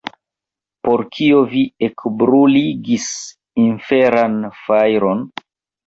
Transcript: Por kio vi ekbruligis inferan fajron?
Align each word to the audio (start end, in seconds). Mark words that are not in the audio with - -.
Por 0.87 1.03
kio 1.17 1.41
vi 1.51 1.61
ekbruligis 1.89 3.09
inferan 3.69 4.45
fajron? 4.67 5.27